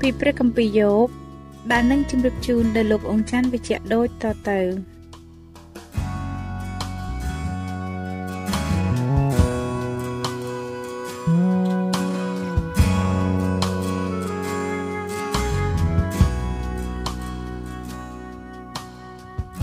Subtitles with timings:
[0.00, 1.08] ពីព្រះគម្ពីរយោប
[1.72, 4.60] ដែលនឹងជម្រាបជូនដល់លោកអង្ចាន់វិជ្ជៈដូចតទៅ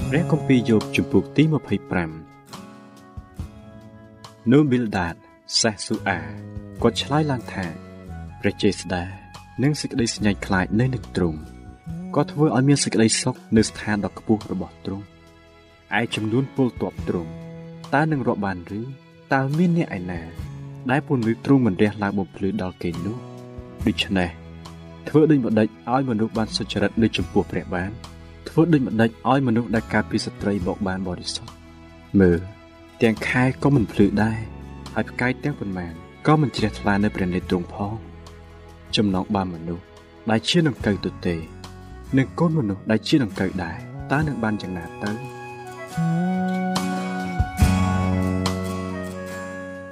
[0.10, 1.54] ព្រះគម្ពីរយោបជំពូកទី25
[4.52, 5.16] នូប៊ីលដាត
[5.60, 6.20] សេះស៊ូអា
[6.82, 7.66] គាត់ឆ្លើយឡើងថា
[8.40, 9.23] ព្រះចេស្តា
[9.62, 11.40] និងសេចក្តីស្ញាញ់ខ្លាចនៅនឹងទ្រង់
[12.16, 15.06] ក៏ធ្វើឲ្យមានសេចក្តីសុខនៅស្ថានដ៏ខ្ពស់របស់ទ្រង់
[16.00, 17.32] ឯចំនួនពលទ័ពទ្រង់
[17.94, 18.82] តើនឹងរាប់បានឬ
[19.34, 20.22] តើមានអ្នកឯណា
[20.92, 23.18] ដែលពន្លឺទ្រង់មិនរះឡើងបំភ្លឺដល់គេនោះ
[23.88, 24.30] ដូច្នេះ
[25.08, 27.92] ធ្វើដូចម្ដេចឲ្យមនុស្សបានសុចរិតនៅចំពោះព្រះបាន
[28.50, 31.54] ធ្វើដូចម្ដេចឲ្យមនុស្សដែលកើតពីស្ត្រីបោកបានបរិសុទ្ធ
[32.20, 32.40] មើល
[33.02, 34.38] ទាំងខែក៏មិនភ្លឺដែរ
[34.96, 35.94] ហើយផ្កាយទាំងប៉ុន្មាន
[36.28, 37.94] ក៏មិនជ្រះថ្លានៅព្រះនេត្រទ្រង់ផង
[38.98, 39.84] ចំណងបានមនុស្ស
[40.30, 41.36] ដែលជានឹងកៅទទេ
[42.18, 43.78] និងកូនមនុស្សដែលជានឹងកៅដែរ
[44.12, 45.12] តើនឹងបានយ៉ាងណាទៅ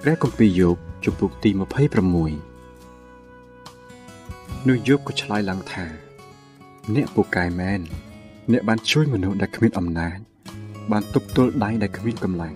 [0.01, 1.59] ព្រះគម្ពីរយោបជំពូកទី26
[4.67, 5.85] នោះយោបក៏ឆ្លើយឡើងថា
[6.95, 7.79] អ្នកពូកែមែន
[8.51, 10.17] អ្នកបានជួយមនុស្សដែលគ្មានអំណាច
[10.91, 12.55] បានទប់ទល់ដៃដែលគ្មានកម្លាំង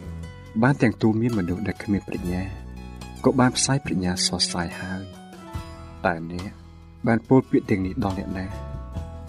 [0.63, 2.43] បានទាំងទូមានមនុស្សដែលគ្មានប្រាជ្ញា
[3.23, 5.01] ក៏បានផ្សាយប្រាជ្ញាសរសៃហើយ
[6.07, 6.51] តើអ្នក
[7.07, 8.45] បានពោលពាក្យទាំងនេះដល់អ្នកណា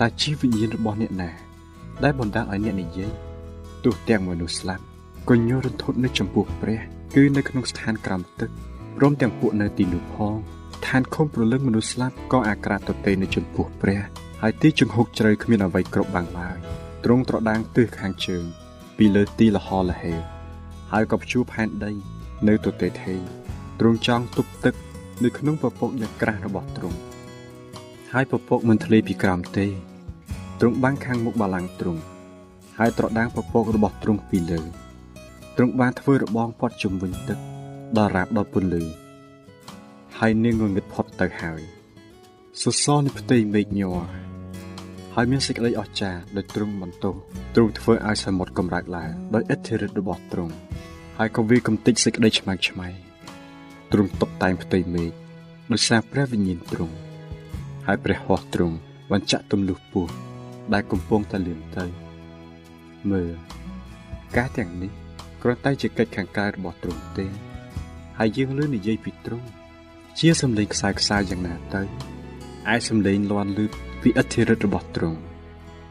[0.00, 1.30] តើជីវវិញ្ញាណរបស់អ្នកណា
[2.04, 3.12] ដែលបណ្ដាលឲ្យអ្នកនិយាយ
[3.84, 4.84] ទោះទាំងមនុស្សស្លាប់
[5.28, 6.80] ក៏ញយរន្ធត់នៅចំពោះព្រះ
[7.14, 8.50] គឺនៅក្នុងស្ថានក្រោមទឹក
[8.96, 10.34] ព្រមទាំងពួកនៅទីនោះផង
[10.86, 14.00] ឋានខំប្រលឹងមនុស្សស្លាប់ក៏អាក្រាតទទេនៅចំពោះព្រះ
[14.42, 16.56] ហើយទីចង្ហុកជ្រៅគ្មានអ្វីគ្រប់បាំងឡើយ
[17.04, 18.44] ទ្រង់ត្រដាងទិសខាងជើង
[18.98, 20.18] ពីលើទីលហលហេវ
[20.92, 21.92] ហើយក៏ព្យួរផែនដី
[22.48, 23.14] នៅទទេថេ
[23.80, 24.74] ទ្រង់ចង់ទប់ទឹក
[25.24, 26.98] នៅក្នុងពពកយ៉ាងក្រាស់របស់ទ្រង់
[28.12, 29.66] ហើយពពកមិនធ្លាយពីក្រោមទេ
[30.60, 32.00] ទ្រង់បាំងខាងមុខបល្ល័ង្កទ្រង់
[32.78, 34.60] ហើយត្រដាងពពករបស់ទ្រង់ពីលើ
[35.56, 37.38] ទ្រង់បានធ្វើរបងព័ទ្ធជុំវិញទឹក
[37.96, 38.82] ដល់រាបដល់ពន្លឺ
[40.18, 41.60] ហើយនាងងងឹតផុតទៅហើយ
[42.62, 43.98] សសរនៃផ្ទៃមេឃញ័រ
[45.14, 47.14] ហើយមានសេចក្តីអស្ចារ្យដោយទ្រង់បន្ទោស
[47.54, 50.54] ទ្រង់ធ្វើឲ្យសមុទ្រកម្រើកឡើងដោយឥទ្ធិឫទ្ធិរបស់ទ្រង់
[51.18, 52.88] ហើយក៏វាកំទេចសេចក្តីឆ្មាំងឆ្មៃ
[53.92, 55.10] ទ្រង់តុបតែងផ្ទៃមេឃ
[55.72, 56.96] ដោយសារព្រះវិញ្ញាណទ្រង់
[57.86, 58.76] ហើយព្រះហស្ថទ្រង់
[59.10, 60.12] បានចាក់ទម្លុះពស់
[60.72, 61.84] ដែលកំពុងតែលឿនទៅ
[63.10, 63.30] មើល
[64.36, 64.92] ការទាំងនេះ
[65.42, 67.26] គ្រាន់តែជាកិច្ចខាងកាយរបស់ទ្រង់ទេ
[68.18, 69.48] ហើយយើងលើនិយាយពីទ្រង់
[70.18, 71.82] ជាសំឡេងខ្សែខ្សែយ៉ាងណាទៅ
[72.72, 73.66] ឯសំឡេងលាន់លឺ
[74.02, 75.18] ពីអធិរិទ្ធរបស់ទ្រង់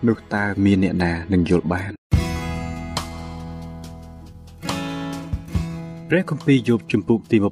[0.08, 1.92] នោះតើមានអ្នកណានឹងយល់បាន
[6.10, 7.48] ព្រះគម្ពីរយោបជំពូកទី27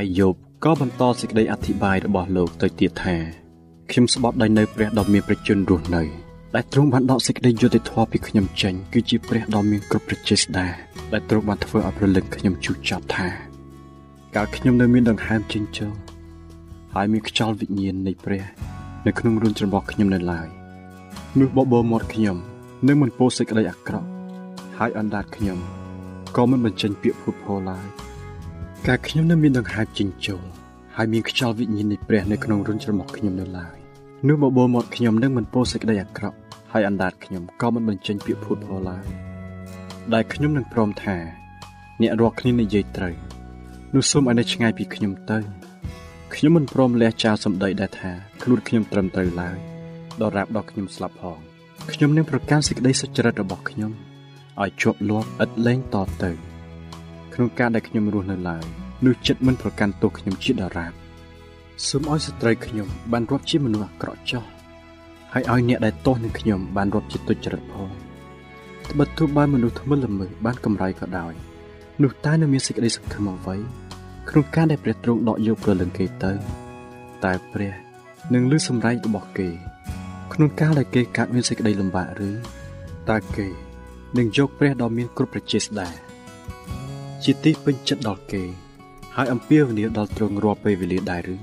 [0.00, 0.34] ឯយោប
[0.64, 3.16] ក៏បន្តសេចក្តីអធិប្បាយរបស់លោកទៅទៀតថា
[3.90, 6.02] ខ្ញុំស្បត់ដោយនៅព្រះដ៏មានប្រជញ្ញរស់នៅ
[6.54, 10.66] ដែលទ្រង់បានដកសេចក្តីយុត្តិធម៌ពីខ្ញុំចេញគឺជាព្រះដ៏មានគ្រប់ព្រះចេស្តា
[11.12, 13.28] ដែលទ្រង់បានធ្វើឲ្យប្រលឹងខ្ញុំជូរចត់ថា
[14.34, 15.88] កាលខ្ញុំនៅមានដង្ហើមចិញ្ចើ
[16.94, 18.44] ហើយមានខ្យល់វិញ្ញាណនៃព្រះ
[19.06, 20.48] នៅក្នុងរួនច្របល់ខ្ញុំនៅឡើយ
[21.38, 22.36] នោះបបោមាត់ខ្ញុំ
[22.86, 24.19] នឹងមិនពោលសេចក្តីអាក្រក់
[24.82, 25.58] ហើយអណ្ដាតខ្ញុំ
[26.36, 27.86] ក៏មិនបញ្ចេញពាក្យភូតផលឡើយ
[28.86, 30.44] កាលខ្ញុំនៅមានដង្ហើមចិញ្ចូល
[30.96, 33.76] ហើយមានខ្យល់វិញ្ញាណនៃព្រះនៅក្នុងរុនច្រមុះខ្ញុំនៅឡើយ
[34.28, 36.36] នោះបបោមាត់ខ្ញុំនឹងមិនពោសេចក្តីអាក្រក់
[36.72, 39.04] ហើយអណ្ដាតខ្ញុំក៏មិនបញ្ចេញពាក្យភូតផលឡើយ
[40.12, 41.16] ដែលខ្ញុំនឹងព្រមថា
[42.00, 43.14] អ្នករាល់គ្នានិយាយត្រូវ
[43.94, 45.38] នោះសូមឲ្យនៅឆ្ងាយពីខ្ញុំទៅ
[46.34, 48.12] ខ្ញុំមិនព្រមលះចោលសម្ដីដែលថា
[48.42, 49.58] ខ្លួនខ្ញុំត្រឹមត្រូវឡើយ
[50.20, 51.38] ដល់រាប់ដល់ខ្ញុំស្លាប់ផង
[51.92, 53.92] ខ្ញុំនឹងប្រកាន់សេចក្តីសុចរិតរបស់ខ្ញុំ
[54.62, 56.30] ឲ្យជាប់លាប់ឥតលែងតទៅ
[57.34, 58.64] ក្នុងការដែលខ្ញុំរស់នៅឡើយ
[59.04, 60.92] នោះចិត្តមិនប្រកាន់ទោសខ្ញុំជាដរាប
[61.88, 64.44] សូមឲ្យស្ត្រីខ្ញុំបានរាប់ជាមនុស្សអាក្រក់ចោះ
[65.32, 67.90] ហើយឲ្យអ្នកដែលទោសនឹងខ្ញុំបានរាប់ជាទុច្ចរិតផង
[68.90, 71.32] ត្បិតទោះបានមនុស្សថ្មិលល្មើសបានកម្រៃក៏ដោយ
[72.02, 73.56] នោះតើនៅមានសេចក្តីសង្ឃឹមអ្វី
[74.30, 76.32] ក្នុងការដែលព្រះទ្រង់ដកយកព្រលឹងគេទៅ
[77.24, 77.72] តែព្រះ
[78.34, 79.48] នឹងលើសម្រែករបស់គេ
[80.32, 82.30] ក្នុងការដែលគេកើតមានសេចក្តីលំបាកឬ
[83.10, 83.69] តើគេ
[84.18, 85.88] នឹងយកព្រះដ៏មានគ្រប់ប្រជាស្ដា
[87.24, 88.42] ជាទីពេញចិត្តដល់គេ
[89.16, 91.36] ហើយអំពាវនាវដល់ទ្រង់រាល់ពេលវេលាដែរឬ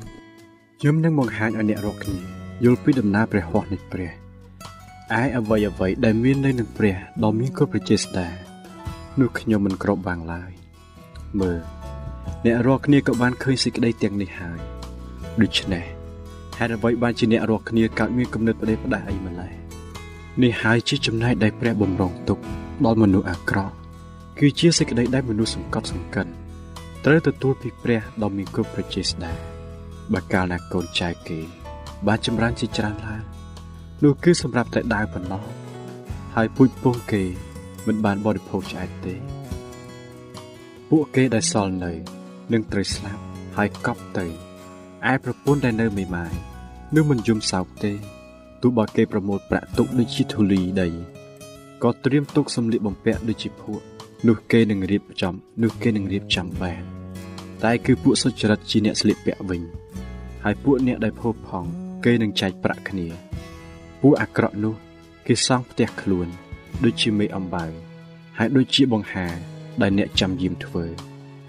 [0.79, 2.17] ខ្ញុំនឹងបង្ហាញឲ្យអ្នករាល់គ្នា
[2.63, 4.11] យល់ពីដំណើរព្រះហស្ថនៃព្រះ
[5.19, 8.27] ឯអ្វីអ្វីដែលមាននៅនឹងព្រះដ៏មានគ្រប់ប្រជាស្ដា
[9.19, 10.51] នោះខ្ញុំមិនគ្របបាំងឡើយ
[11.41, 11.59] មើល
[12.45, 14.59] អ្នករាល់គ្នាក៏បានឃើញសេចក្តីទាំងនេះហើយ
[15.41, 15.85] ដូច្នេះ
[16.57, 19.36] ហេតុអ្វីបានជាអ្នករាល់គ្នាកើតមានគំនិតផ្ដេសផ្ដាសអីម្ល៉េះ
[20.43, 22.39] នេះហើយជាចំណែកដែលព្រះបំរុងទុក
[22.85, 23.73] ដល់មនុស្សអាក្រក់
[24.39, 26.27] គឺជាសេចក្តីដែលមនុស្សសង្កត់សង្កិន
[27.05, 29.33] ត្រូវទទួលពីព្រះដ៏មានគ្រប់ប្រជាស្ដា
[30.13, 31.39] បើកាលណាកូនចៅគេ
[32.07, 33.21] បានចម្រើនជាច្រើនឡើង
[34.03, 35.43] នោះគឺសម្រាប់តែដាវប៉ុណ្ណោះ
[36.35, 37.23] ហើយពូជពងគេ
[37.87, 39.15] មិនបានបរិភោគឆ្អែតទេ
[40.89, 41.91] ពួកគេដែលសល់នៅ
[42.53, 43.21] នឹងត្រូវស្លាប់
[43.57, 44.25] ហើយកប់ទៅ
[45.11, 46.33] ឯប្រពន្ធដែលនៅមេម៉ាយ
[46.95, 47.93] នឹងមិនយំសោកទេ
[48.61, 50.87] ទោះបើគេប្រមូលប្រាក់ទុកដូចជាធូលីដី
[51.83, 53.83] ក៏ត្រៀមទុកសម្លៀកបំពាក់ដូចជាភក់
[54.27, 55.33] នោះគេនឹងរៀបចំ
[55.63, 56.83] នោះគេនឹងរៀបចំបាន
[57.63, 59.61] តែគឺពួកសុចរិតជាអ្នកស្លៀកពាក់វិញ
[60.43, 61.69] ហើយពួកអ្នកដែលផូរផង់
[62.05, 63.07] គេនឹងចែកប្រាក់គ្នា
[64.01, 64.75] ពួកអាក្រក់នោះ
[65.27, 66.27] គេសង់ផ្ទះខ្លួន
[66.83, 67.65] ដូចជាមេអំបៅ
[68.37, 69.27] ហើយដូចជាបង្ហា
[69.81, 70.85] ដែលអ្នកចាំយាមធ្វើ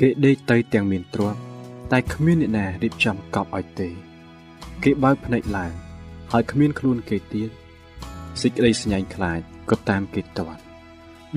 [0.00, 1.40] គេដេកទៅទាំងមានទ្រព្យ
[1.92, 3.88] តែគ្មានអ្នកណារៀបចំកប់ឲ្យទេ
[4.82, 5.72] គេបើកភ្នែកឡើង
[6.32, 7.50] ហើយគ្មានខ្លួនគេទៀត
[8.40, 9.40] សេចក្តីស្ញែងខ្លាច
[9.70, 10.60] ក៏តាមគេទាន់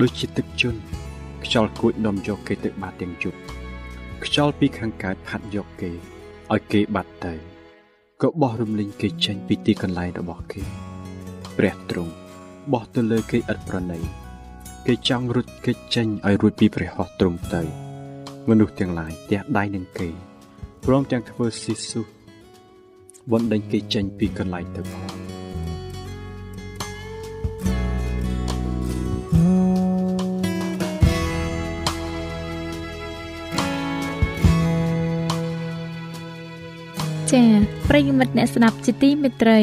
[0.00, 0.80] ដូចជាទឹកជន់
[1.44, 3.38] ខ្យល់គួចនាំយកគេទៅបាត់ទាំងយប់
[4.24, 5.90] ខ្យល់ពីខាងកើតផាត់យកគេ
[6.52, 7.34] ឲ្យគេបាត់ទៅ
[8.22, 10.62] ក៏បោះរំលីងគេចេញពីទីកន្លែងរបស់គេ
[11.56, 12.12] ព្រះទ្រង់
[12.72, 14.00] បោះទៅលើគេឥតប្រណី
[14.86, 17.62] គេចង់រត់គេចចេញឲ្យរួចពីព្រះហស្ថទ្រង់ទៅ
[18.48, 20.08] មនុស្សទាំងឡាយទះដៃនឹងគេ
[20.86, 22.02] ព្រមទាំងធ្វើស៊ីស៊ូ
[23.30, 25.12] បណ្ដេញគេចេញពីកន្លែងទៅផង
[37.32, 37.50] ចា៎
[37.88, 39.60] ប្រិយមិត្តអ្នកស្ដាប់ជាទីមេត្រី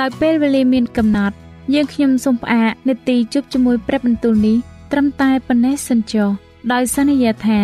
[0.00, 1.36] ដោយពេលវេលាមានកំណត់
[1.74, 4.56] យើងខ្ញុំសូមផ្អាកនាទីជប់ជាមួយព្រឹបបន្ទូលនេះ
[4.92, 6.28] ត្រឹមតែប៉ុណ្ណេះសិនចុះ
[6.72, 7.60] ដោយសន្យាថា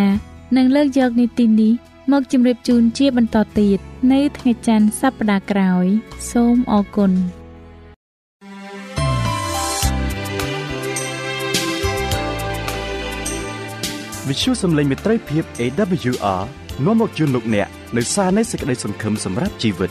[0.57, 1.73] នឹងលើកយកនីតិនេះ
[2.13, 3.79] មកជម្រាបជូនជាបន្តទៀត
[4.13, 5.87] នៅថ្ងៃច័ន្ទសប្តាហ៍ក្រោយ
[6.31, 7.13] សូមអរគុណ
[14.29, 16.43] វិទ្យុសំឡេងមេត្រីភាព AWR
[16.87, 19.91] នាំមកជូនលោកអ្នកនៅសារនៃសេចក្តីសង្ឃឹមសម្រាប់ជីវិត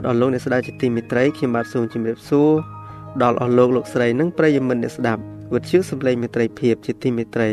[0.00, 2.50] បាទអស់លោកអ្នកស្ដាប់ជាទីមេត្រីខ្ញុំបាទសូមជម្រាបសួរ
[3.22, 5.22] ដល់អស់លោកលោកស្រីនិងប្រិយមិត្តអ្នកស្ដាប់
[5.54, 7.50] វិទ្យុសំឡេងមេត្រីភាពជាទីមេត្រី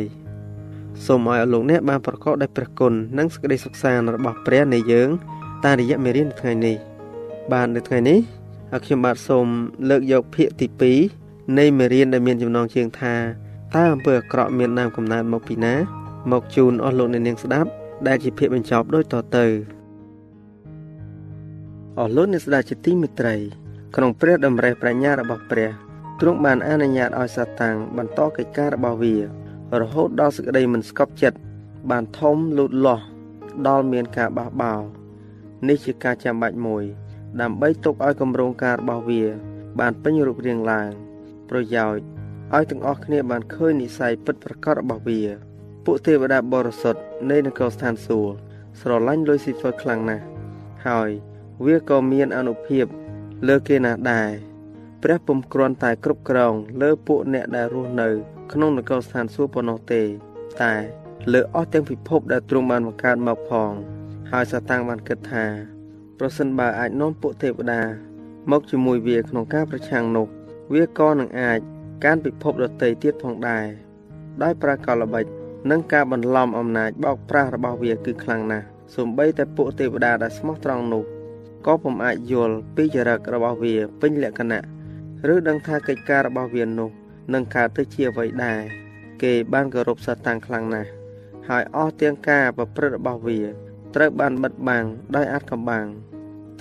[1.06, 5.10] សូមឲ្យអស់លោកអ្នកបានប្រកបដោយព្រះគុណនិងសេចក្តីសុខសាន្តរបស់ព្រះនៃយើង
[5.66, 6.76] តាមរយៈមេរៀនថ្ងៃនេះ
[7.52, 8.20] បាទនៅថ្ងៃនេះ
[8.72, 9.48] ហើយខ្ញុំបាទសូម
[9.90, 10.68] លើកយកភាគទី
[11.14, 13.16] 2នៃមេរៀនដែលមានចំណងជើងថា
[13.76, 15.76] តើអំពើអាក្រក់មានដើមកំណើតមកពីណា
[16.32, 17.70] មកជូនអស់លោកអ្នកនាងស្ដាប់
[18.08, 19.77] ដែលជាភាគបញ្ចប់ដូចតទៅ
[22.02, 23.36] អស់លោកអ្នកស្ដាប់ជាទីមេត្រី
[23.96, 25.70] ក្នុងព្រះតម្រេះប្រាជ្ញារបស់ព្រះ
[26.20, 29.16] ទ្រង់បានអនុញ្ញាតឲ្យសាតាំងបន្តកិច្ចការរបស់វា
[29.82, 31.38] រហូតដល់សេចក្តីមិនស្កប់ចិត្ត
[31.90, 33.04] បានធំលូតលាស់
[33.68, 34.82] ដល់មានការបះបោរ
[35.68, 36.84] នេះជាការចាំបាច់មួយ
[37.42, 39.24] ដើម្បីទុកឲ្យគម្រោងការរបស់វា
[39.80, 40.90] បានពេញរូបរាងឡើង
[41.50, 42.04] ប្រយោជន៍
[42.56, 45.22] ឲ្យទាំងអស់គ្នាបានឃើញនិស័យពិតប្រាកដរបស់វា
[45.86, 47.02] ពួកទេវតាបរិសុទ្ធ
[47.32, 48.34] នៃនគរស្ថានសួគ៌
[48.80, 50.24] ស្រឡាញ់លុយស៊ីហ្វឺខ្លាំងណាស់
[50.88, 51.12] ហើយ
[51.66, 52.86] វាក៏មានអនុភាព
[53.48, 54.30] លើគេណាស់ដែរ
[55.04, 58.10] ព្រះពុំគ្រាន់តែគ្រប់គ្រង លើពួកអ្នកដែលរស់នៅ
[58.52, 60.02] ក្នុងនគរស្ថានសួគ៌ប៉ុណ្ណោះទេ
[60.62, 60.74] តែ
[61.34, 63.72] លើអស់ទាំងពិភពដែលទ្រង់បានបង្កើតមកផង
[64.32, 65.46] ហើយសាតាំងបានគិតថា
[66.20, 67.82] ប្រសិនបើអាចនាំពួកទេវតា
[68.52, 70.28] មកជាមួយវាក្នុងការប្រឆាំងនោះ
[70.74, 71.60] វាក៏នឹងអាច
[72.04, 73.66] កាន់ពិភពដទៃទៀតផងដែរ
[74.44, 75.26] ដោយប្រើកលល្បិច
[75.72, 81.04] និងការបន្លំអំណាចបោកប្រាស់របស់វាគឺខ្លាំងណាស់សូម្បីតែពួកទេវតាដែលស្មោះត្រង់នោះ
[81.68, 84.62] ក៏ពុំអាចយល់ពីចរិតរបស់វាពេញលក្ខណៈ
[85.34, 86.90] ឬដឹងថាកិច្ចការរបស់វានោះ
[87.34, 88.60] នឹងកើតទៅជាអ្វីដែរ
[89.24, 90.90] គេបានគោរពសត្វតាំងខ្លាំងណាស់
[91.50, 93.40] ហើយអស់ទាំងការប្រព្រឹត្តរបស់វា
[93.96, 95.86] ត្រូវបានបិទបាំងដោយអាចកំបាំង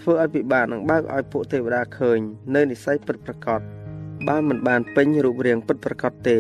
[0.01, 2.19] ធ្វើឲ្យពិបាកនឹងបើកឲ្យពួកទេវតាឃើញ
[2.55, 3.61] នៅនិស័យពិតប្រាកដ
[4.29, 6.39] បើមិនបានពេញរូបរាងពិតប្រាកដទេ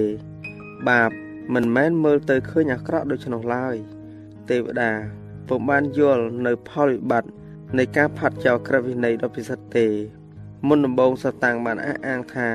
[0.88, 1.11] បាប
[1.54, 3.76] មិនមែនមើលទៅឃើញអាក្រក់ដូច្នោះឡើយ
[4.50, 4.92] ទេវតា
[5.49, 7.30] ពុំបានយល់នៅផលវិបត្តិ
[7.78, 9.87] នៃការផាត់ចោលក្រឹតវិន័យដ៏ពិសិដ្ឋទេ
[10.68, 12.49] មុនដំបូងសតាំងបានអះអាងថា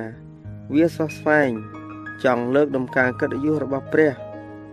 [0.73, 1.51] វាស្វះស្វែង
[2.23, 4.13] ចង់លើកដំកើងកិត្តិយសរបស់ព្រះ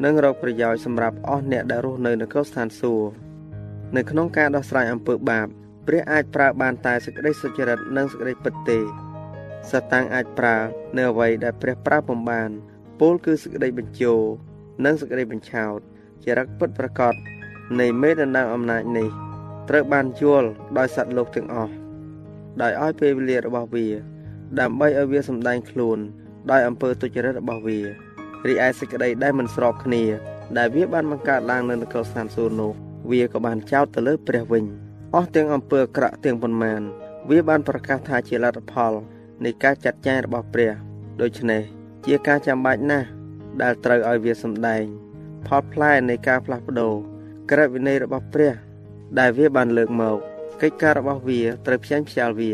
[0.05, 3.11] និងរកប្រយោជន៍សម្រាប់អស់អ្នកដែលរស់នៅនគរស្ថានសួគ៌
[3.97, 5.47] នៅក្នុងការដោះស្រាយអំពើបាប
[5.87, 8.79] ព្រះអាចប្រើបានតែសេចក្តីសុចរិតនិងសេចក្តីពិតទេ
[9.71, 10.57] សតាំងអាចប្រើ
[10.97, 12.51] នៅអ្វីដែលព្រះប្រើពំបាន
[13.01, 14.15] ពោលគឺសេចក្តីបញ្ជោ
[14.85, 15.79] និងសេចក្តីបញ្ឆោត
[16.23, 17.15] ជារឹកពិតប្រកប
[17.81, 19.28] នៃមេដណ្ដើមអំណាចនេះ
[19.69, 20.49] ត្រូវបានយល់
[20.79, 21.73] ដោយសត្វលោកទាំងអស់
[22.63, 23.87] ដោយឲ្យពេលវេលារបស់វា
[24.61, 25.99] ដើម្បីឲ្យវាសម្ដែងខ្លួន
[26.51, 27.79] ដោយអំពើទុច្ចរិតរបស់វា
[28.47, 30.03] រីឯសេចក្តីដែលមិនស្របគ្នា
[30.59, 32.73] ដែលវាបានបង្កើតឡើងនៅនគរស្ថានសួគ៌នោះ
[33.11, 34.65] វាក៏បានចោទទៅលើព្រះវិញ
[35.15, 36.81] អស់ទាំងអំពើអាក្រក់ទាំងប៉ុន្មាន
[37.31, 38.93] វាបានប្រកាសថាជាលទ្ធផល
[39.45, 40.73] នៃការចាត់ចែងរបស់ព្រះ
[41.21, 41.63] ដូច្នេះ
[42.07, 43.07] ជាការចាំបាច់ណាស់
[43.63, 44.85] ដែលត្រូវឲ្យវាសម្ដែង
[45.47, 46.95] ផលផ្លែនៃការផ្លាស់ប្ដូរ
[47.51, 48.55] ក្រឹតវិន័យរបស់ព្រះ
[49.19, 50.19] ដែលវាបានលើកមក
[50.63, 52.53] កិច្ចការរបស់វាត្រូវផ្សាយផ្សាលវា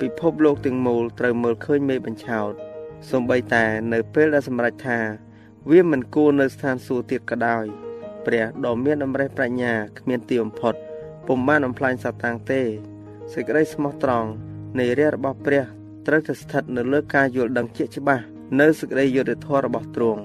[0.00, 2.52] ពិភពលោកទាំងមូលត្រូវមើលឃើញមេបញ្ឆោត
[3.10, 4.98] សូម្បីតែនៅពេលដែលសម្រេចថា
[5.70, 7.64] វាមិនគួរនៅស្ថានសួគ៌ទៀតក៏ដោយ
[8.26, 10.74] ព្រះដ៏មានអំរេះប្រាជ្ញាគ្មានទីបំផុត
[11.26, 12.62] ពុំបានអំផ្លាញសាតាំងទេ
[13.32, 14.28] សេចក្តីស្មោះត្រង់
[14.78, 15.64] នៃរាជរបស់ព្រះ
[16.06, 18.24] ត្រូវតែស្ថិតនៅលើការយល់ដឹងជាក់ច្បាស់
[18.60, 20.22] នៅសេចក្តីយុត្តិធម៌របស់ទ្រង់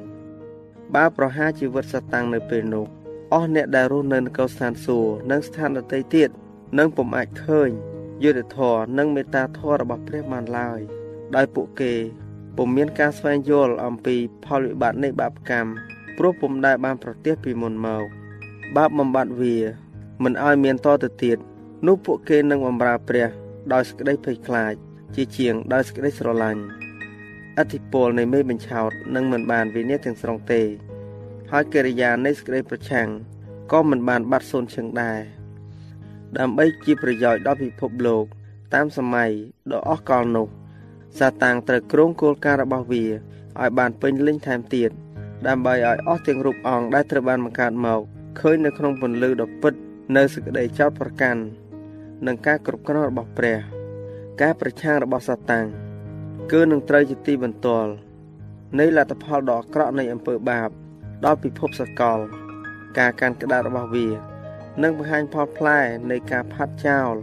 [0.96, 2.86] បើប្រហារជីវិតសាតាំងនៅពេលនោះ
[3.34, 6.30] អស់អ្នកដែលរស់នៅនគរស្ថានសួគ៌និងស្ថានដទៃទៀត
[6.78, 7.70] នឹងពុំអាចឃើញ
[8.24, 10.80] យុត្តិធម៌និងមេត្តាធម៌របស់ព្រះបានឡើយ
[11.36, 11.94] ដោយពួកគេ
[12.58, 14.16] ពុំមានការស្វែងយល់អំពី
[14.46, 15.70] ផលវិបត្តិនៃបាបកម្ម
[16.18, 18.04] ព្រោះពុំដែលបានប្រទះពីមុនមក
[18.76, 19.58] បាបបំបត្តិវា
[20.24, 21.38] មិនឲ្យមានតទៅទៀត
[21.88, 23.28] នោះពួកគេនឹងបម្រើព្រះ
[23.74, 24.74] ដោយសេចក្តីភ័យខ្លាច
[25.16, 26.62] ជាជាងដោយសេចក្តីស្រឡាញ់
[27.60, 30.62] អធិពលនៃមេបញ្ឆោតនឹងមិនបានវិនិច្ឆ័យទាំងស្រុងទេ
[31.58, 33.08] ហើយកិរិយានៃសេចក្តីប្រឆាំង
[33.72, 35.20] ក៏មិនបានបាត់សូន្យឈឹងដែរ
[36.38, 38.26] ដើម្បីជាប្រយោជន៍ដល់ពិភពលោក
[38.74, 39.32] តាមសម័យ
[39.72, 40.48] ដ៏អស់កលនោះ
[41.20, 44.90] សាតាំងត្រូវគ្រងគោលការណ៍របស់វាឲ្យបានពេញលេញថែមទៀត
[45.48, 48.02] ដើម្បីឲ្យអស់ទាំងរូបអង្គដែលត្រូវបានបង្កើតមក
[48.40, 49.74] ឃើញនៅក្នុងពន្លឺដ៏ពិត
[50.16, 51.42] នៅសេចក្តីចោតប្រកាន់
[52.26, 53.58] និងការគ្រប់គ្រងរបស់ព្រះ
[54.42, 55.66] ការប្រឆាំងរបស់សាតាំង
[56.52, 57.92] គឺនឹងត្រូវជាទីបន្ទាល់
[58.80, 60.72] នៃលទ្ធផលដ៏អាក្រក់នៃអំពើបាប
[61.26, 62.20] ដល់ពិភពសកល
[62.98, 64.08] ការកាន់ក្តាររបស់វា
[64.84, 65.80] នឹងបង្ហាញផលផ្លែ
[66.12, 67.14] នៃការផាត់ចោល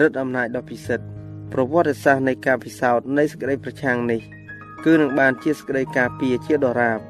[0.00, 1.06] រិទ្ធអំណាចដ៏ពិសិដ្ឋ
[1.52, 4.20] ប្រវត្តិសាស្ត្រនៃការពិសោធន៍នៃសេចក្តីប្រឆាំងនេះ
[4.84, 7.00] គឺនឹងបានជាសេចក្តីការពារជាដរាប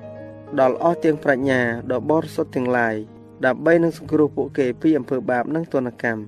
[0.61, 1.61] ដល់អស់ទាំងប្រាជ្ញា
[1.93, 2.95] ដ៏បរិសុទ្ធទាំងឡាយ
[3.47, 6.23] ដើម្បីនឹងសង្គ្រោះពួកគេពីអំពើបាបនិងទណ្ឌកម្ម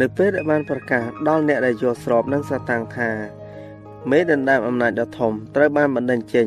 [0.00, 3.10] នៅពេលដែលបានប្រកាសដល់អ្នកដែលយល់ស្របនឹងសាតាំងថា
[4.10, 6.46] មេដណ្ដើមអំណាចដ៏ធំត្រូវបានបណ្ដេញចេញ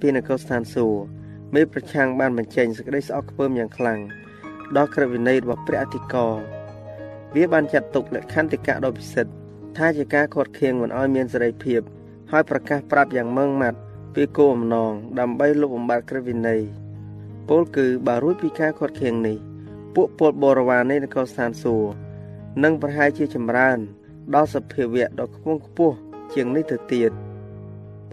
[0.00, 1.19] ពីនគរស្ថានសួគ៌
[1.54, 4.00] មេប្រឆាំងបានបញ្ចេញសេចក្តីស្អប់ខ្ពើមយ៉ាងខ្លាំង
[4.76, 6.34] ដល់ក្រឹតវិន័យរបស់ព្រះអធិការ
[7.34, 9.32] វាបានចាត់ទុកលក្ខន្តិកៈដ៏ពិសិដ្ឋ
[9.76, 11.80] ថាជាការខាត់ខៀងមិនឲ្យមានសេរីភាព
[12.30, 13.78] ហើយប្រកាសប្រាប់យ៉ាងម៉ឺងម៉ាត់
[14.14, 16.60] ពីគោលបំណងដើម្បីលុបបំបាត់ក្រឹតវិន័យ
[17.48, 19.38] ពលគឺបើរួចពីការខាត់ខៀងនេះ
[19.94, 21.90] ពួកពលបរិវារនៃនគរស្ថានសួគ៌
[22.62, 23.78] នឹងប្រហែលជាចម្រើន
[24.34, 25.96] ដល់សភាវៈដ៏ខ្ពង់ខ្ពស់
[26.34, 27.12] ជាងនេះទៅទៀត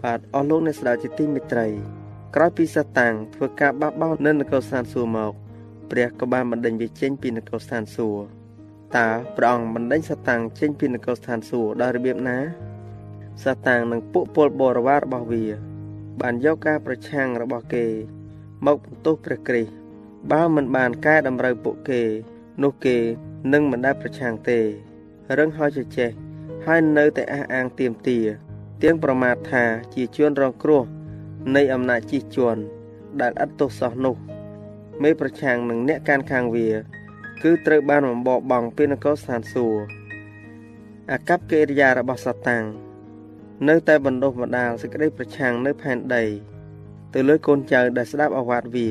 [0.02, 1.97] បាទអស់លោកអ្នកស្ដាប់ជាទីមេត្រី
[2.36, 5.32] ក្រោយពីសាតាំងធ្វើការបះបោរនៅនគរស្ថានសួគ៌មក
[5.90, 8.22] ព្រះក៏បានបណ្ដេញវាចេញពីនគរស្ថានសួគ៌
[8.96, 12.38] តើព្រះអង្គបណ្ដេញសាតាំងចេញពីនគរស្ថានសួគ៌ដោយរបៀបណា
[13.44, 15.44] សាតាំងនិងពួកពលបរិវាររបស់វា
[16.20, 17.86] បានយកការប្រឆាំងរបស់គេ
[18.66, 19.72] មកបន្ទោសព្រះគ្រីស្ទ
[20.32, 22.02] បើមិនបានកែតម្រូវពួកគេ
[22.62, 22.96] នោះគេ
[23.52, 24.58] នឹងមិនដែលប្រឆាំងទេ
[25.38, 26.10] រឹងហើយចេះ
[26.66, 28.18] ហើយនៅតែអះអាងទៀមទា
[28.82, 30.82] ទៀងប្រមាថថាជាជួនរងគ្រោះ
[31.56, 32.62] នៃអំណាចជិះជាន់
[33.20, 34.16] ដែលឥតទោសសោះនោះ
[35.02, 36.68] មេប្រឆាំងនឹងអ្នកកានខាងវា
[37.42, 39.80] គឺត្រូវបានបំបបង់ពីនគរស្ថានសួគ៌
[41.10, 42.64] អាកប្បកិរិយារបស់សតាំង
[43.68, 46.24] នៅតែបណ្ដុះបណ្ដាលសេចក្តីប្រឆាំងនៅផែនដី
[47.14, 48.88] ទៅលើកូនចៅដែលស្ដាប់អាវាតវា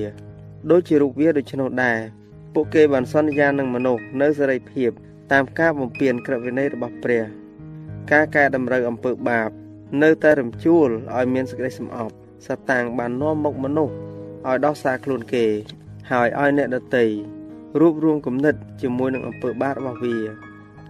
[0.71, 1.99] ដូចជារូបវាដូច្នោះដែរ
[2.53, 4.91] ពួកគេបានសន្យានឹងមនុស្សនៅសេរីភាព
[5.31, 7.23] តាមការបំពេញក្រឹតវិន័យរបស់ព្រះ
[8.11, 9.49] ការកែតម្រូវអំពើបាប
[10.03, 12.15] នៅតែរំជួលឲ្យមានសេចក្តីសំអប់
[12.45, 13.93] សតាំងបាននាំមកមនុស្ស
[14.47, 15.45] ឲ្យដោះសារខ្លួនគេ
[16.11, 17.05] ហើយឲ្យអ្នកដតី
[17.79, 20.17] រួបរวมគំនិតជាមួយនឹងអំពើបាបរបស់វា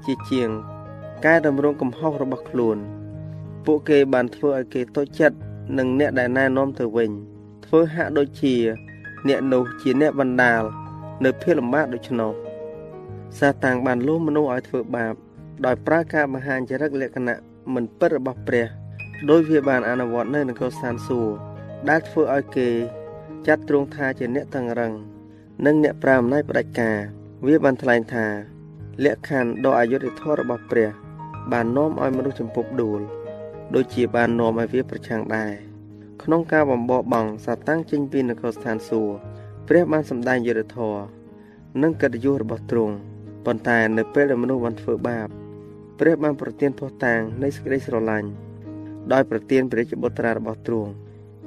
[0.05, 0.49] ជាជាង
[1.25, 2.77] កែតម្រង់កំហុសរបស់ខ្លួន
[3.65, 5.37] ពួកគេបានធ្វើឲ្យគេតូចចិត្ត
[5.77, 7.11] នឹងអ្នកដែលណែនាំទៅវិញ
[7.65, 8.55] ធ្វើហាក់ដូចជា
[9.27, 10.63] អ្នកនោះជាអ្នកបណ្ដាល
[11.25, 12.31] នៅភាពលំបាកដូច្នោះ
[13.39, 15.13] សាតាំងបានលួងមនុស្សឲ្យធ្វើបាប
[15.65, 17.37] ដោយប្រើការបង្ហាញចរិតលក្ខណៈ
[17.73, 18.67] មិនពិតរបស់ព្រះ
[19.29, 21.33] ដោយវាបានអនុវត្តនៅនគរស្ថានសួគ៌
[21.89, 22.69] ដែលធ្វើឲ្យគេ
[23.47, 24.93] ចាត់ទ្រង់ថាជាអ្នកតឹងរឹង
[25.65, 26.97] និងអ្នកប្រាអំណាចផ្ដាច់ការ
[27.47, 28.25] វាបានថ្លែងថា
[29.03, 30.89] លក្ខខណ្ឌដ៏អយុត្តិធម៌របស់ព្រះ
[31.51, 33.01] បាននាំឲ្យមនុស្សចម្ពុះដួល
[33.75, 35.53] ដូចជាបាននាំឲ្យវាប្រឆាំងដែរ
[36.23, 39.13] ក្នុងការបំបោបង់សាតាំងចេញពីនគរស្ថានសួគ៌
[39.67, 41.01] ព្រះបានសម្ដែងយុត្តិធម៌
[41.81, 42.95] និងកិត្តិយសរបស់ទ្រង់
[43.45, 45.27] ប៉ុន្តែនៅពេលដែលមនុស្សបានធ្វើបាប
[45.99, 48.46] ព្រះបានប្រទានភ័ស្តុតាងនៃសេចក្តីស្រឡាញ់
[49.13, 50.91] ដោយប្រទានព្រះរាជបុត្រារបស់ទ្រង់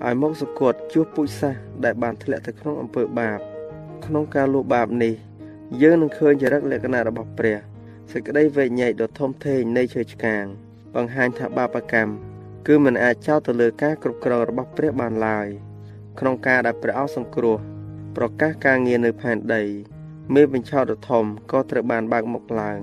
[0.06, 3.38] ឲ្យមកសគត់ជួសពូជសាសដែលបានធ្លាក់ទៅក្នុងអំពើបាប
[4.06, 5.14] ក្នុងការលួចបាបនេះ
[5.82, 7.56] យើងនឹងឃើញចរិតលក្ខណៈរបស់ព្រះ
[8.12, 10.44] សេចក្តីវែកញែកដ៏ធំធេងនៃឈើឆ្កាង
[10.94, 12.12] បង្ហាញថាបាបកម្ម
[12.66, 15.48] គឺមិនអាចចោទទៅលើការគ្រប់គ្រងរបស់ព្រះបានឡើយ
[16.18, 17.56] ក្នុងការដែលព្រះអង្គសង្គ្រោះ
[18.16, 19.62] ប្រកាសការងារនៅផែនដី
[20.34, 22.78] មេបញ្ឆោតដ៏ធំក៏ត្រូវបានបើកមុខឡើង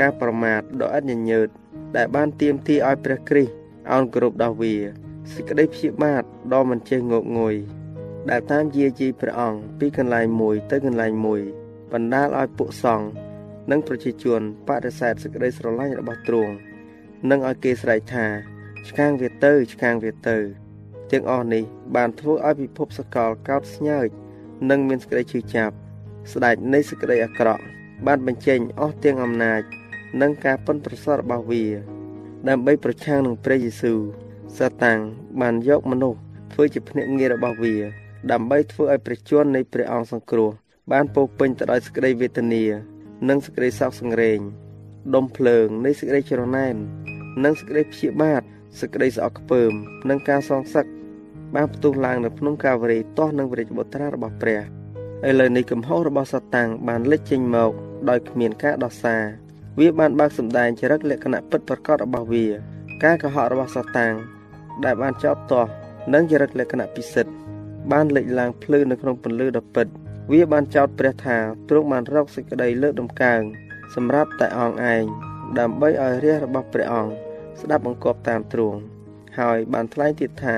[0.00, 1.48] ការប្រមាថដ៏ឥតញញើត
[1.96, 3.59] ដែលបានទៀមទីឲ្យព្រះគ្រីស្ទ
[3.92, 4.74] អោនគ្រប់ដល់វា
[5.32, 6.22] សេចក្តីព្យាបាទ
[6.52, 7.54] ដ៏មិនចេះងប់ងុយ
[8.30, 11.40] ដែលតាមយាយីព្រះអង្គពីកន្លែងមួយទៅកន្លែងមួយ
[11.92, 13.06] បណ្ដាលឲ្យពួកសង្ឃ
[13.70, 16.54] និងប្រជាជនបដិសេធសេចក្តីស្រឡាញ់របស់ទ្រង់
[17.30, 18.26] និងឲ្យគេស្រែកថា
[18.88, 20.36] ឆ្កាងវាទៅឆ្កាងវាទៅ
[21.10, 21.64] ទាំងអស់នេះ
[21.96, 24.08] បានធ្វើឲ្យពិភពសកលកោតស្ញើច
[24.70, 25.74] និងមានសេចក្តីឈឺចាប់
[26.32, 27.62] ស្ដេចនៃសេចក្តីអាក្រក់
[28.06, 29.62] បានបញ្ចេញអស់ទាំងអំណាច
[30.20, 31.64] និងការប៉ុនប្រសពរបស់វា
[32.48, 33.98] ដើម្បីប្រឆាំងនឹងព្រះយេស៊ូវ
[34.58, 34.98] សាតាំង
[35.40, 36.18] បានយកមនុស្ស
[36.52, 37.76] ធ្វើជាភ្នាក់ងាររបស់វា
[38.32, 40.50] ដើម្បីធ្វើឲ្យព្រះជន្មនៃព្រះអង្គសង្គ្រោះ
[40.92, 42.64] បានពោពេញទៅដោយសេចក្តីវេទនា
[43.28, 44.38] និងសេចក្តីសោកសង្រេង
[45.14, 46.76] ដុំភ្លើងនៃសេចក្តីច្រណែន
[47.44, 48.42] និងសេចក្តីព្យាបាទ
[48.80, 49.72] សេចក្តីស្អកខ្ពើម
[50.08, 50.86] និងការសងសឹក
[51.54, 54.60] បានផ្ទុះឡើងនៅភ្នំកាវរីទាស់នឹងព្រះរាជបុត្រារបស់ព្រះ
[55.28, 57.72] ឥឡូវនេះកំហុសរបស់សាតាំងបានលេចចេញមក
[58.08, 59.22] ដោយគ្មានការដោះសារ
[59.80, 62.46] វាបានបើកសម្ដែងចរិតលក្ខណៈពិតប្រាកដរបស់វា
[63.04, 64.14] ការកុហករបស់សាតាំង
[64.84, 65.70] ដែលបានចោទទាស់
[66.14, 67.32] និងចរិតលក្ខណៈពិសិដ្ឋ
[67.92, 69.86] បានលេចឡើងភ្លឺនៅក្នុងពន្លឺដ៏ពិត
[70.32, 71.36] វាបានចោទព្រះថា
[71.68, 73.40] ទ្រង់បានរកសេចក្តីលើកដំកើង
[73.94, 75.04] សម្រាប់តែអង្គឯង
[75.58, 77.12] ដើម្បីឲ្យរាជរបស់ព្រះអង្គ
[77.60, 78.78] ស្ដាប់បង្គាប់តាមទ្រង់
[79.38, 80.56] ហើយបានថ្លែងទៀតថា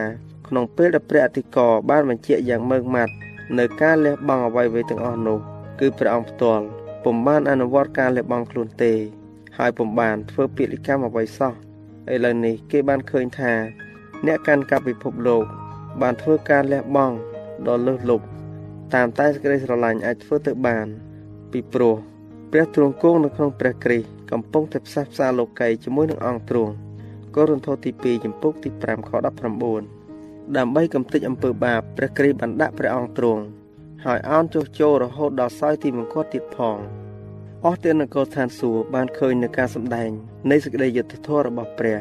[0.49, 3.13] ក្នុងពេលដែលព្រះអធិការបានបញ្ជាក់យ៉ាងម៉ឺងម៉ាត់
[3.59, 5.39] នៅការលះបង់អ្វីៗទាំងអស់នោះ
[5.81, 6.65] គឺព្រះអង្គផ្ទាល់
[7.05, 8.93] ពុំបានអនុវត្តការលះបង់ខ្លួនទេ
[9.59, 11.53] ហើយពុំបានធ្វើពាក្យកម្មអ្វីសោះ
[12.13, 13.53] ឥឡូវនេះគេបានឃើញថា
[14.27, 15.45] អ្នកកាន់កាប់ពិភពលោក
[16.01, 17.17] បានធ្វើការលះបង់
[17.67, 18.27] ដ៏លើសលប់
[18.95, 20.87] តាមតែសេចក្តីស្រឡាញ់អាចធ្វើទៅបាន
[21.53, 21.97] ពីព្រោះ
[22.53, 26.73] ព្រះទ្រង់គង់នៅក្នុងព្រះគ្រីស្ទកំពុងតែផ្សះផ្សាលោកីជាមួយនឹងអង្គទ្រង់
[27.37, 29.11] កូរិនថូសទី2ចំពុកទី5ខ
[29.83, 33.43] 19ដើម្បីកំទេចអំពើបាបព្រះគ្រីស្ទបានដាក់ព្រះអង្គទ្រង់
[34.07, 36.79] ហើយអោនចុះចូលរហូតដល់សោយទីមង្គលទៀតផង
[37.65, 40.11] អស់ទាំងនគរឋានសួគ៌បានឃើញនៅការសម្ដែង
[40.51, 41.99] នៃសេចក្តីយុត្តិធម៌របស់ព្រះ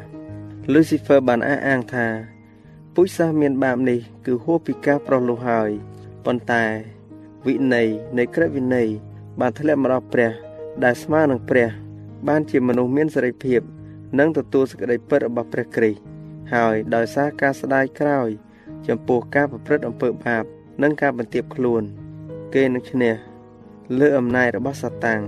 [0.73, 2.07] Lucifer បានអះអាងថា
[2.95, 5.69] ពូជសាសន៍មានបាបនេះ គឺហួសពីការប្រោះលោះហើយ
[6.25, 6.63] ប៉ុន្តែ
[7.47, 7.87] វិន័យ
[8.17, 8.87] នៃក្រឹតវិន័យ
[9.39, 10.31] បានធ្លាក់មកដល់ព្រះ
[10.83, 11.69] ដែលស្មើនឹងព្រះ
[12.27, 13.61] បានជាមនុស្សមានសេរីភាព
[14.19, 15.99] និងទទួលសេចក្តីពិតរបស់ព្រះគ្រីស្ទ
[16.53, 18.29] ហើយដោយសារការស្ដាយក្រោយ
[18.87, 20.45] ចំពោះការប្រព្រឹត្តអំពើបាប
[20.81, 21.83] និងការបន្ទាបខ្លួន
[22.53, 23.13] គេនឹងឈ្នះ
[23.99, 25.21] លើអំណាចរបស់សាតាំង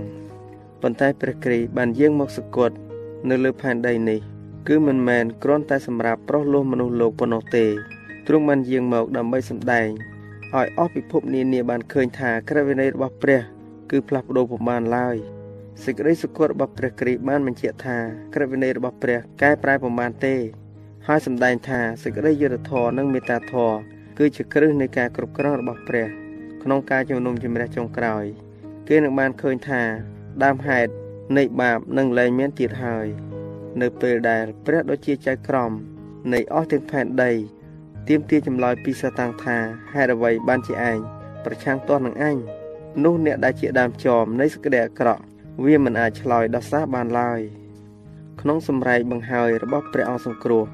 [0.82, 2.76] ប៉ុន្តែព្រះគ្រីស្ទបានយាងមកសគត់
[3.28, 4.20] នៅលើផែនដីនេះ
[4.68, 7.66] គឺមិនមែនគ្រាន់តែសម្រាប់ប្រោះលោះមនុស្សលោកប៉ុណ្ណោះទេ
[8.26, 9.88] ទ្រង់បានយាងមកដើម្បីសម្ដែង
[10.56, 13.40] ឲ្យអស់ពិភពនានាបានឃើញថាក្រឹតវិន័យរបស់ព្រះ
[13.90, 15.16] គឺផ្លាស់ប្ដូរពុំបានឡើយ
[15.84, 17.98] សេចក្តីសុគតរបស់ព្រះគ្រីស្ទបានបញ្ជាក់ថា
[18.34, 20.34] ក្រឹតវិន័យរបស់ព្រះកែប្រែពុំបានទេ
[21.08, 26.06] ហើយសម្ដែងថាសេចក្តីយុត្តិធម៌និងមេត្តាធម៌ គឺជាគ្រឹះនៃការគ្រប់គ្រងរបស់ព្រះ
[26.62, 28.24] ក្នុងការជំនុំជម្រះចុងក្រោយ
[28.88, 29.82] គេនឹងបានឃើញថា
[30.44, 30.90] ដើមហេតុ
[31.36, 33.06] នៃបាបនឹងលែងមានទៀតហើយ
[33.80, 35.72] នៅពេលដែលព្រះដូចជាចៅក្រម
[36.32, 37.32] នៃអស់ទាំងផែនដី
[38.08, 39.56] ទៀមទាចម្លើយពីសាតាំងថា
[39.92, 40.98] ហេតុអ្វីបានជាឯង
[41.44, 42.36] ប្រឆាំងទាស់នឹងអញ
[43.04, 45.22] នោះអ្នកដែលជាដើមចមនៃសក្តិអាក្រក់
[45.64, 47.40] វាមិនអាចឆ្លើយដល់សារបានឡើយ
[48.40, 50.64] ក្នុងសម្រែកបង្ហើយរបស់ព្រះអង្គសង្គ្រោះ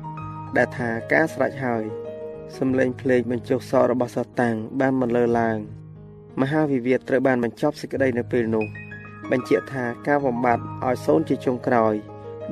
[0.56, 1.84] ដែលថាការស្រេចហើយ
[2.58, 5.58] សំឡេងភ្លេងបញ្ចុះសក់របស់សាតាំងបានមិនលើឡើង
[6.40, 8.66] មហាវិវាទត្រូវបានបញ្ចប់សេចក្តីនៅពេលនោះ
[9.30, 11.94] បញ្ជាក់ថាការបំបត្តិឲ្យសូនជាចុងក្រោយ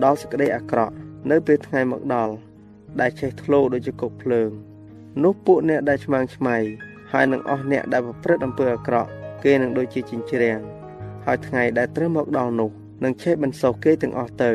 [0.05, 0.95] ដល់សេចក្តីអាក្រក់
[1.31, 2.35] នៅពេលថ្ងៃមកដល់
[3.01, 4.51] ដែលឆេះធ្លោដូចជាគុកភ្លើង
[5.25, 6.57] នោះពួកអ្នកដែលឆ្មាំងឆ្មៃ
[7.13, 9.11] ហើយនឹងអស់អ្នកដែលប្រព្រឹត្តអំពើអាក្រក់
[9.45, 10.61] គេនឹងដូចជាចិញ្ច្រាំង
[11.27, 12.71] ហើយថ្ងៃដែលត្រូវមកដល់នោះ
[13.05, 14.53] នឹងឆេះបន្សោគេទាំងអស់ទៅ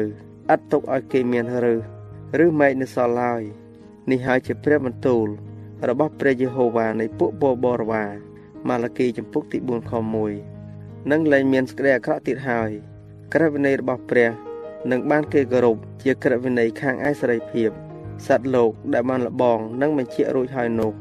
[0.54, 3.44] ឥតទុកឲ្យគេមានរើសឬមែកនៅសល់ឡើយ
[4.12, 5.28] នេះហើយជាព្រះបន្ទូល
[5.90, 8.06] របស់ព្រះយេហូវ៉ានៃពួកបបរវ៉ា
[8.68, 9.94] ម៉ាឡាគីចំពុកទី4ខ
[10.52, 12.72] 1នឹងលែងមានសេចក្តីអាក្រក់ទៀតហើយ
[13.34, 14.30] ក្រឹតវិន័យរបស់ព្រះ
[14.92, 17.70] នឹងបានគេគោរពជាក្រឹតវិន័យខាងឯសេរីភាព
[18.28, 20.94] សត្វលោកដែលបានលបងនឹងបញ្ជាក់រួចហើយនោះ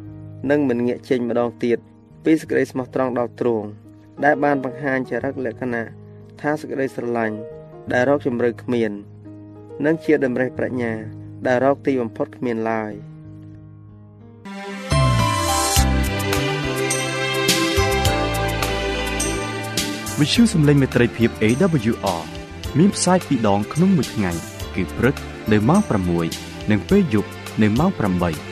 [0.50, 1.78] នឹងមិនងាកចេញម្ដងទៀត
[2.24, 3.68] ពីសេចក្តីស្មោះត្រង់ដល់ទ្រង់
[4.24, 5.84] ដែលបានបង្ហាញចរិតលក្ខណៈ
[6.40, 7.36] ថាសេចក្តីស្រឡាញ់
[7.92, 8.92] ដែលរកជំរឿគ្មាន
[9.86, 10.92] និងជាតម្រេះប្រាជ្ញា
[11.46, 12.92] ដែលរកទីបំផុតគ្មានឡើយ
[20.18, 22.22] វិទ្យុសំឡេងមេត្រីភាព AWR
[22.78, 24.32] មានផ្សាយពីរដងក្នុងមួយថ្ងៃ
[24.74, 25.14] គឺព្រឹក
[25.52, 25.80] នៅម៉ោង
[26.26, 27.30] 6និងពេលយប់
[27.62, 28.51] នៅម៉ោង8